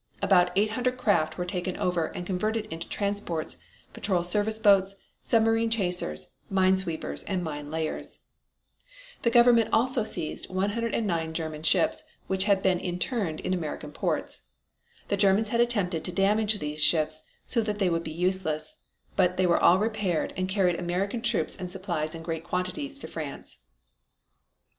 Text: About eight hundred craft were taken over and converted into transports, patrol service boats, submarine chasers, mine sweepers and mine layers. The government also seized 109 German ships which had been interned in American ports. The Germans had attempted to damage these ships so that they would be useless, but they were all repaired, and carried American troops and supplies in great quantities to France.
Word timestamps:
About 0.19 0.49
eight 0.55 0.71
hundred 0.71 0.97
craft 0.97 1.37
were 1.37 1.45
taken 1.45 1.77
over 1.77 2.07
and 2.07 2.25
converted 2.25 2.65
into 2.73 2.89
transports, 2.89 3.55
patrol 3.93 4.23
service 4.23 4.57
boats, 4.57 4.95
submarine 5.21 5.69
chasers, 5.69 6.25
mine 6.49 6.75
sweepers 6.75 7.21
and 7.25 7.43
mine 7.43 7.69
layers. 7.69 8.17
The 9.21 9.29
government 9.29 9.69
also 9.71 10.03
seized 10.03 10.49
109 10.49 11.33
German 11.35 11.61
ships 11.61 12.01
which 12.25 12.45
had 12.45 12.63
been 12.63 12.79
interned 12.79 13.41
in 13.41 13.53
American 13.53 13.91
ports. 13.91 14.41
The 15.07 15.17
Germans 15.17 15.49
had 15.49 15.61
attempted 15.61 16.03
to 16.05 16.11
damage 16.11 16.57
these 16.57 16.83
ships 16.83 17.21
so 17.45 17.61
that 17.61 17.77
they 17.77 17.91
would 17.91 18.03
be 18.03 18.09
useless, 18.09 18.77
but 19.15 19.37
they 19.37 19.45
were 19.45 19.61
all 19.61 19.77
repaired, 19.77 20.33
and 20.35 20.49
carried 20.49 20.79
American 20.79 21.21
troops 21.21 21.55
and 21.55 21.69
supplies 21.69 22.15
in 22.15 22.23
great 22.23 22.43
quantities 22.43 22.97
to 22.97 23.07
France. 23.07 23.59